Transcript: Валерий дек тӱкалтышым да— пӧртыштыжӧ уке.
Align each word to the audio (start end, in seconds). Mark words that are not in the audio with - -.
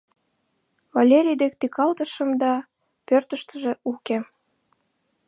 Валерий 0.95 1.37
дек 1.41 1.53
тӱкалтышым 1.59 2.29
да— 2.41 2.53
пӧртыштыжӧ 3.07 3.73
уке. 3.91 4.17